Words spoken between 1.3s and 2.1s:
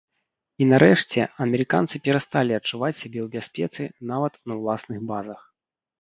амерыканцы